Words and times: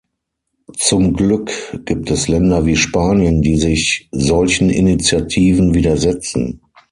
Zum 0.77 1.13
Glück 1.13 1.51
gibt 1.85 2.09
es 2.09 2.27
Länder 2.27 2.65
wie 2.65 2.75
Spanien, 2.75 3.43
die 3.43 3.57
sich 3.59 4.09
solchen 4.11 4.71
Initiativen 4.71 5.75
widersetzen. 5.75 6.59